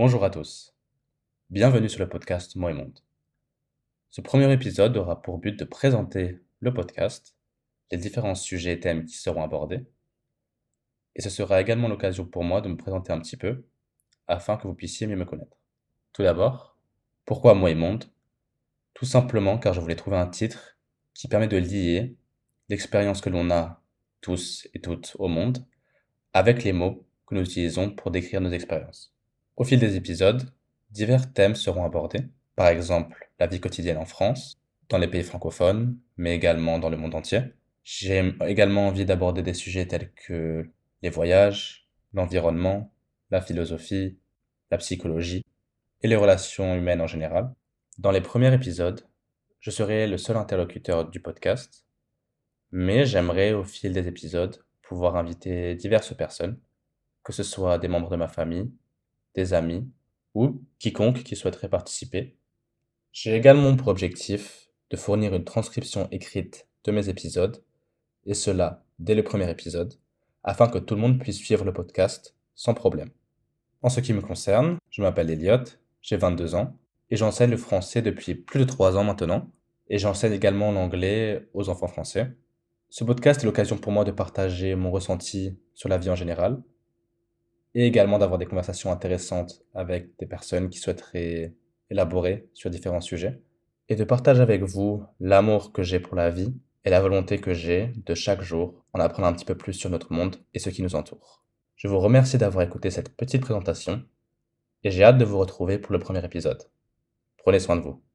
[0.00, 0.76] Bonjour à tous.
[1.50, 3.00] Bienvenue sur le podcast Moi et Monde.
[4.10, 7.34] Ce premier épisode aura pour but de présenter le podcast,
[7.90, 9.84] les différents sujets et thèmes qui seront abordés,
[11.16, 13.66] et ce sera également l'occasion pour moi de me présenter un petit peu,
[14.28, 15.56] afin que vous puissiez mieux me connaître.
[16.12, 16.78] Tout d'abord,
[17.24, 18.04] pourquoi Moi et Monde?
[18.94, 20.78] Tout simplement car je voulais trouver un titre
[21.12, 22.14] qui permet de lier
[22.68, 23.82] l'expérience que l'on a
[24.20, 25.66] tous et toutes au monde
[26.34, 29.17] avec les mots que nous utilisons pour décrire nos expériences.
[29.58, 30.48] Au fil des épisodes,
[30.92, 34.56] divers thèmes seront abordés, par exemple la vie quotidienne en France,
[34.88, 37.40] dans les pays francophones, mais également dans le monde entier.
[37.82, 40.70] J'ai également envie d'aborder des sujets tels que
[41.02, 42.92] les voyages, l'environnement,
[43.32, 44.16] la philosophie,
[44.70, 45.44] la psychologie
[46.02, 47.52] et les relations humaines en général.
[47.98, 49.08] Dans les premiers épisodes,
[49.58, 51.84] je serai le seul interlocuteur du podcast,
[52.70, 56.60] mais j'aimerais au fil des épisodes pouvoir inviter diverses personnes
[57.24, 58.72] que ce soit des membres de ma famille,
[59.38, 59.88] des amis
[60.34, 62.36] ou quiconque qui souhaiterait participer.
[63.12, 67.62] J'ai également pour objectif de fournir une transcription écrite de mes épisodes,
[68.26, 69.94] et cela dès le premier épisode,
[70.42, 73.10] afin que tout le monde puisse suivre le podcast sans problème.
[73.82, 75.64] En ce qui me concerne, je m'appelle Elliot,
[76.02, 76.76] j'ai 22 ans,
[77.10, 79.50] et j'enseigne le français depuis plus de 3 ans maintenant,
[79.88, 82.36] et j'enseigne également l'anglais aux enfants français.
[82.90, 86.60] Ce podcast est l'occasion pour moi de partager mon ressenti sur la vie en général,
[87.74, 91.54] et également d'avoir des conversations intéressantes avec des personnes qui souhaiteraient
[91.90, 93.40] élaborer sur différents sujets,
[93.88, 97.54] et de partager avec vous l'amour que j'ai pour la vie et la volonté que
[97.54, 100.70] j'ai de chaque jour en apprendre un petit peu plus sur notre monde et ce
[100.70, 101.44] qui nous entoure.
[101.76, 104.02] Je vous remercie d'avoir écouté cette petite présentation,
[104.84, 106.62] et j'ai hâte de vous retrouver pour le premier épisode.
[107.38, 108.07] Prenez soin de vous.